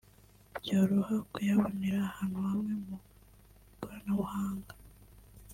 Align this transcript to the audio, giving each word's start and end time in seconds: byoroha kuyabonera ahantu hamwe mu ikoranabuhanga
byoroha 0.61 1.15
kuyabonera 1.31 1.99
ahantu 2.09 2.39
hamwe 2.47 2.71
mu 2.83 2.95
ikoranabuhanga 3.71 4.73